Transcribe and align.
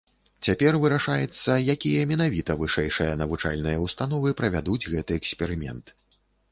Цяпер 0.45 0.77
вырашаецца, 0.85 1.57
якія 1.75 2.07
менавіта 2.13 2.57
вышэйшыя 2.63 3.13
навучальныя 3.23 3.77
ўстановы 3.87 4.29
правядуць 4.43 4.85
гэты 4.93 5.11
эксперымент. 5.25 5.99